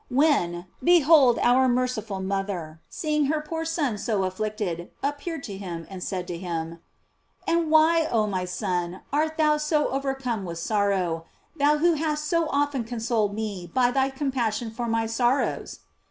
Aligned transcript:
When, 0.09 0.65
behold 0.83 1.37
our 1.43 1.69
merciful 1.69 2.21
mother, 2.21 2.81
seeing 2.89 3.25
her 3.27 3.39
poor 3.39 3.65
son 3.65 3.99
so 3.99 4.23
afflict 4.23 4.59
ed, 4.59 4.89
appeared 5.03 5.43
to 5.43 5.57
him, 5.59 5.85
and 5.91 6.03
said 6.03 6.25
to 6.29 6.39
him: 6.39 6.79
"And 7.47 7.69
why, 7.69 8.07
oh 8.11 8.25
my 8.25 8.45
son, 8.45 9.01
art 9.13 9.37
thou 9.37 9.57
so 9.57 9.89
overcome 9.89 10.43
with 10.43 10.57
sor 10.57 10.89
row, 10.89 11.25
thou 11.55 11.77
who 11.77 11.93
hast 11.93 12.25
so 12.25 12.47
often 12.49 12.83
consoled 12.83 13.35
me 13.35 13.69
by 13.71 13.91
thy 13.91 14.09
compassion 14.09 14.71
for 14.71 14.87
my 14.87 15.05
sorrows 15.05 15.81